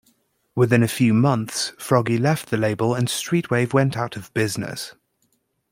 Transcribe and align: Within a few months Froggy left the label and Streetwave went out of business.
Within 0.55 0.81
a 0.81 0.87
few 0.87 1.13
months 1.13 1.73
Froggy 1.77 2.17
left 2.17 2.49
the 2.49 2.57
label 2.57 2.95
and 2.95 3.07
Streetwave 3.07 3.71
went 3.71 3.95
out 3.95 4.15
of 4.15 4.33
business. 4.33 4.95